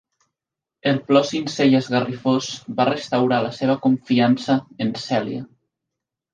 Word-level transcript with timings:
El 0.91 0.95
plor 1.09 1.27
sincer 1.31 1.67
i 1.73 1.77
esgarrifós 1.81 2.49
va 2.81 2.89
restaurar 2.91 3.41
la 3.45 3.53
seva 3.61 3.79
confiança 3.87 4.59
en 4.87 4.93
Celia. 5.07 5.47